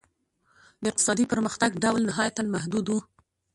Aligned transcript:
د 0.81 0.83
اقتصادي 0.91 1.25
پرمختګ 1.33 1.69
ډول 1.83 2.01
نهایتاً 2.09 2.41
محدود 2.55 2.85
و. 2.89 2.93